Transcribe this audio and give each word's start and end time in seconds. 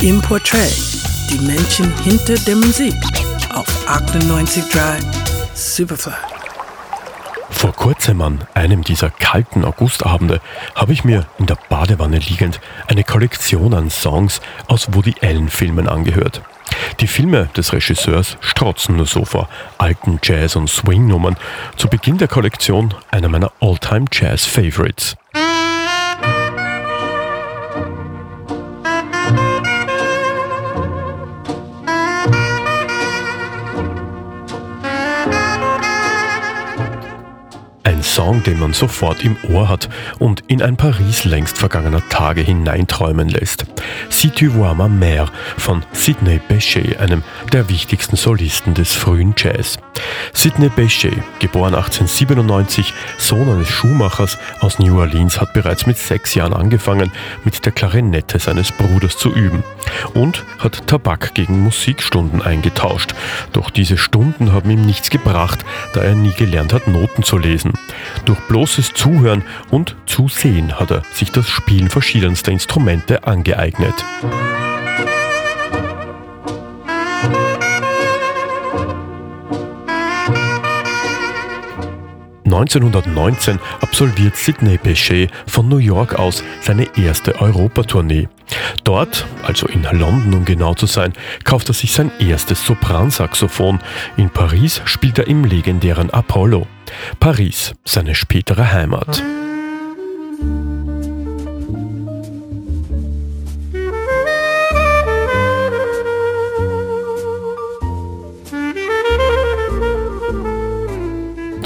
im 0.00 0.20
Portrait, 0.22 0.72
die 1.30 1.38
Menschen 1.44 1.92
hinter 2.04 2.34
der 2.46 2.54
Musik 2.54 2.94
auf 3.52 3.66
98.3 3.88 5.02
Superfly. 5.54 6.12
Vor 7.50 7.72
kurzem 7.72 8.20
an 8.20 8.46
einem 8.54 8.84
dieser 8.84 9.10
kalten 9.10 9.64
Augustabende 9.64 10.40
habe 10.76 10.92
ich 10.92 11.02
mir 11.02 11.26
in 11.38 11.46
der 11.46 11.58
Badewanne 11.68 12.18
liegend 12.18 12.60
eine 12.86 13.02
Kollektion 13.02 13.74
an 13.74 13.90
Songs 13.90 14.40
aus 14.68 14.94
Woody 14.94 15.16
Allen 15.20 15.48
Filmen 15.48 15.88
angehört. 15.88 16.42
Die 17.00 17.08
Filme 17.08 17.48
des 17.56 17.72
Regisseurs 17.72 18.36
strotzen 18.40 18.96
nur 18.96 19.06
so 19.06 19.24
vor 19.24 19.48
alten 19.78 20.20
Jazz- 20.22 20.54
und 20.54 20.70
Swing-Nummern. 20.70 21.36
Zu 21.76 21.88
Beginn 21.88 22.18
der 22.18 22.28
Kollektion 22.28 22.94
einer 23.10 23.28
meiner 23.28 23.50
All-Time 23.60 24.04
Song, 38.18 38.42
den 38.42 38.58
man 38.58 38.72
sofort 38.72 39.22
im 39.22 39.36
Ohr 39.48 39.68
hat 39.68 39.88
und 40.18 40.42
in 40.48 40.60
ein 40.60 40.76
Paris 40.76 41.24
längst 41.24 41.56
vergangener 41.56 42.02
Tage 42.08 42.40
hineinträumen 42.40 43.28
lässt. 43.28 43.64
Si 44.08 44.30
tu 44.30 44.52
vois 44.54 44.74
ma 44.74 44.88
mère 44.88 45.28
von 45.56 45.84
Sidney 45.92 46.40
Bechet, 46.48 46.98
einem 46.98 47.22
der 47.52 47.68
wichtigsten 47.68 48.16
Solisten 48.16 48.74
des 48.74 48.92
frühen 48.92 49.34
Jazz. 49.36 49.78
Sidney 50.32 50.68
Bechet, 50.68 51.12
geboren 51.38 51.74
1897, 51.74 52.92
Sohn 53.18 53.48
eines 53.48 53.68
Schuhmachers 53.68 54.38
aus 54.60 54.78
New 54.78 54.98
Orleans, 54.98 55.40
hat 55.40 55.52
bereits 55.52 55.86
mit 55.86 55.98
sechs 55.98 56.34
Jahren 56.34 56.52
angefangen, 56.52 57.12
mit 57.44 57.64
der 57.64 57.72
Klarinette 57.72 58.38
seines 58.38 58.72
Bruders 58.72 59.16
zu 59.16 59.32
üben 59.32 59.64
und 60.14 60.44
hat 60.58 60.86
Tabak 60.86 61.34
gegen 61.34 61.60
Musikstunden 61.60 62.42
eingetauscht. 62.42 63.14
Doch 63.52 63.70
diese 63.70 63.96
Stunden 63.96 64.52
haben 64.52 64.70
ihm 64.70 64.84
nichts 64.86 65.10
gebracht, 65.10 65.64
da 65.94 66.02
er 66.02 66.14
nie 66.14 66.32
gelernt 66.32 66.72
hat, 66.72 66.88
Noten 66.88 67.22
zu 67.22 67.38
lesen. 67.38 67.72
Durch 68.24 68.38
bloßes 68.48 68.94
Zuhören 68.94 69.42
und 69.70 69.96
Zusehen 70.06 70.78
hat 70.78 70.90
er 70.90 71.02
sich 71.12 71.32
das 71.32 71.48
Spielen 71.48 71.90
verschiedenster 71.90 72.52
Instrumente 72.52 73.24
angeeignet. 73.24 73.94
1919 82.58 83.60
absolviert 83.80 84.36
Sidney 84.36 84.78
Bechet 84.78 85.30
von 85.46 85.68
New 85.68 85.78
York 85.78 86.18
aus 86.18 86.42
seine 86.60 86.88
erste 86.96 87.40
Europatournee. 87.40 88.28
Dort, 88.82 89.26
also 89.42 89.68
in 89.68 89.82
London 89.84 90.34
um 90.34 90.44
genau 90.44 90.74
zu 90.74 90.86
sein, 90.86 91.12
kauft 91.44 91.68
er 91.68 91.74
sich 91.74 91.92
sein 91.92 92.10
erstes 92.18 92.64
Sopransaxophon. 92.64 93.78
In 94.16 94.30
Paris 94.30 94.82
spielt 94.86 95.18
er 95.18 95.28
im 95.28 95.44
legendären 95.44 96.10
Apollo. 96.10 96.66
Paris, 97.20 97.74
seine 97.84 98.14
spätere 98.14 98.72
Heimat. 98.72 99.22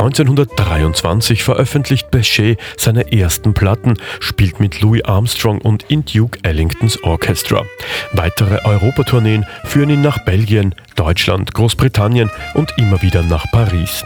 1923 0.03 1.45
veröffentlicht 1.45 2.11
Bechet 2.11 2.59
seine 2.77 3.13
ersten 3.13 3.55
Platten, 3.55 3.99
spielt 4.19 4.59
mit 4.59 4.81
Louis 4.81 5.05
Armstrong 5.05 5.61
und 5.61 5.85
in 5.85 6.05
Duke 6.05 6.41
Ellingtons 6.43 7.05
Orchestra. 7.05 7.65
Weitere 8.13 8.59
Europatourneen 8.65 9.47
führen 9.65 9.91
ihn 9.91 10.03
nach 10.03 10.19
Belgien, 10.25 10.75
Deutschland, 10.95 11.55
Großbritannien 11.55 12.31
und 12.55 12.73
immer 12.79 13.03
wieder 13.03 13.23
nach 13.23 13.45
Paris. 13.53 14.05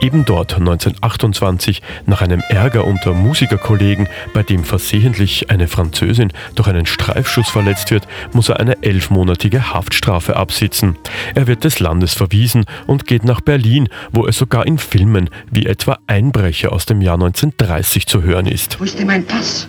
Eben 0.00 0.24
dort 0.24 0.54
1928, 0.54 1.82
nach 2.06 2.22
einem 2.22 2.42
Ärger 2.48 2.86
unter 2.86 3.12
Musikerkollegen, 3.12 4.08
bei 4.32 4.42
dem 4.42 4.64
versehentlich 4.64 5.50
eine 5.50 5.68
Französin 5.68 6.32
durch 6.54 6.68
einen 6.68 6.86
Streifschuss 6.86 7.50
verletzt 7.50 7.90
wird, 7.90 8.08
muss 8.32 8.48
er 8.48 8.60
eine 8.60 8.82
elfmonatige 8.82 9.72
Haftstrafe 9.74 10.36
absitzen. 10.36 10.96
Er 11.34 11.46
wird 11.46 11.64
des 11.64 11.80
Landes 11.80 12.14
verwiesen 12.14 12.64
und 12.86 13.06
geht 13.06 13.24
nach 13.24 13.40
Berlin, 13.40 13.88
wo 14.12 14.24
er 14.24 14.32
sogar 14.32 14.66
in 14.66 14.78
Filmen 14.78 15.28
wie 15.50 15.66
etwa 15.66 15.98
Einbrecher 16.06 16.72
aus 16.72 16.86
dem 16.86 17.02
Jahr 17.02 17.14
1930 17.14 18.06
zu 18.06 18.22
hören 18.22 18.46
ist. 18.46 18.80
Wo 18.80 18.84
ist 18.84 18.98
denn 18.98 19.06
mein 19.06 19.26
Pass? 19.26 19.68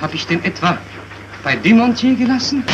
Hab 0.00 0.12
ich 0.12 0.26
den 0.26 0.44
etwa 0.44 0.76
bei 1.42 1.56
Demontier 1.56 2.16
gelassen? 2.16 2.64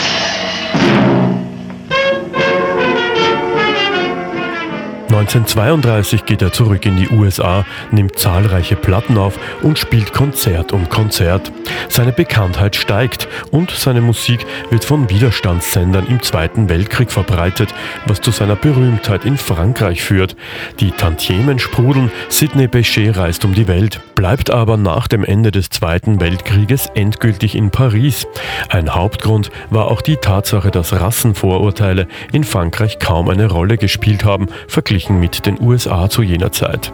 1932 5.35 6.27
geht 6.27 6.43
er 6.43 6.53
zurück 6.53 6.85
in 6.85 6.99
die 6.99 7.09
USA, 7.09 7.65
nimmt 7.91 8.19
zahlreiche 8.19 8.77
Platten 8.77 9.17
auf 9.17 9.39
und 9.63 9.79
spielt 9.79 10.13
Konzert 10.13 10.73
um 10.73 10.91
Konzert. 10.91 11.51
Seine 11.89 12.13
Bekanntheit 12.13 12.77
steigt 12.77 13.29
und 13.51 13.71
seine 13.71 14.03
Musik 14.03 14.45
wird 14.69 14.85
von 14.85 15.09
Widerstandssendern 15.09 16.07
im 16.07 16.21
Zweiten 16.21 16.69
Weltkrieg 16.69 17.11
verbreitet, 17.11 17.75
was 18.05 18.21
zu 18.21 18.31
seiner 18.31 18.57
Berühmtheit 18.57 19.25
in 19.25 19.39
Frankreich 19.39 20.03
führt. 20.03 20.37
Die 20.81 20.91
Tantiemen 20.91 21.59
sprudeln, 21.59 22.13
Sidney 22.29 22.67
Bechet 22.67 23.17
reist 23.17 23.47
um 23.47 23.55
die 23.55 23.69
Welt, 23.69 24.01
bleibt 24.15 24.51
aber 24.51 24.77
nach 24.77 25.09
dem 25.09 25.25
Ende 25.25 25.51
des 25.51 25.71
Zweiten 25.71 26.21
Weltkrieges 26.21 26.89
endgültig 26.95 27.55
in 27.55 27.71
Paris. 27.71 28.27
Ein 28.69 28.95
Hauptgrund 28.95 29.51
war 29.71 29.91
auch 29.91 30.03
die 30.03 30.19
Tatsache, 30.19 30.71
dass 30.71 30.93
Rassenvorurteile 30.93 32.07
in 32.33 32.45
Frankreich 32.45 32.99
kaum 32.99 33.31
eine 33.31 33.47
Rolle 33.47 33.79
gespielt 33.79 34.27
haben, 34.27 34.49
verglichen 34.69 35.22
mit 35.23 35.47
den 35.47 35.61
USA 35.61 36.11
zu 36.11 36.25
jener 36.25 36.51
Zeit. 36.51 36.93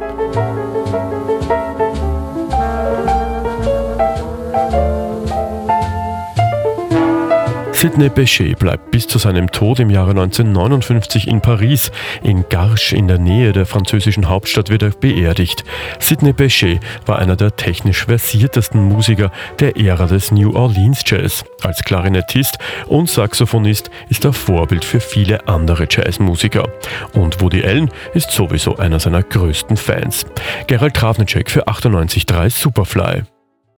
Sidney 7.80 8.08
Bechet 8.08 8.58
bleibt 8.58 8.90
bis 8.90 9.06
zu 9.06 9.18
seinem 9.18 9.52
Tod 9.52 9.78
im 9.78 9.88
Jahre 9.88 10.10
1959 10.10 11.28
in 11.28 11.40
Paris. 11.40 11.92
In 12.24 12.44
Garches 12.48 12.90
in 12.90 13.06
der 13.06 13.20
Nähe 13.20 13.52
der 13.52 13.66
französischen 13.66 14.28
Hauptstadt 14.28 14.68
wird 14.68 14.82
er 14.82 14.90
beerdigt. 14.90 15.62
Sidney 16.00 16.32
Bechet 16.32 16.80
war 17.06 17.20
einer 17.20 17.36
der 17.36 17.54
technisch 17.54 18.06
versiertesten 18.06 18.82
Musiker 18.82 19.30
der 19.60 19.76
Ära 19.76 20.06
des 20.06 20.32
New 20.32 20.56
Orleans 20.56 21.04
Jazz. 21.06 21.44
Als 21.62 21.84
Klarinettist 21.84 22.58
und 22.88 23.08
Saxophonist 23.08 23.92
ist 24.08 24.24
er 24.24 24.32
Vorbild 24.32 24.84
für 24.84 24.98
viele 24.98 25.46
andere 25.46 25.86
Jazzmusiker. 25.88 26.68
Und 27.12 27.40
Woody 27.40 27.64
Allen 27.64 27.92
ist 28.12 28.32
sowieso 28.32 28.76
einer 28.78 28.98
seiner 28.98 29.22
größten 29.22 29.76
Fans. 29.76 30.26
Gerald 30.66 30.94
Trafnicek 30.94 31.48
für 31.48 31.68
98.3 31.68 32.50
Superfly. 32.50 33.22